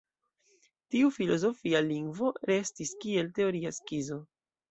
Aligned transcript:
Tiu 0.93 1.09
filozofia 1.17 1.81
lingvo 1.89 2.31
restis 2.51 2.95
kiel 3.05 3.31
teoria 3.39 3.75
skizo. 3.81 4.21